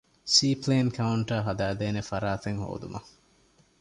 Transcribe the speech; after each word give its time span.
ސީޕްލޭން 0.33 0.91
ކައުންޓަރ 0.97 1.37
ހަދާދޭނެ 1.47 2.01
ފަރާތެއް 2.09 2.61
ހޯދުމަށް 2.63 3.09